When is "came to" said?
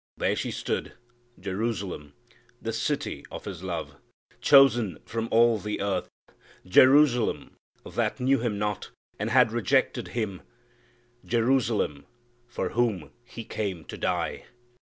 13.43-13.95